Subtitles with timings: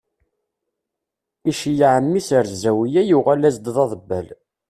[1.51, 4.27] Iceyyeɛ mmi-s ar zawiya, yuɣal-as-d d aḍebbal.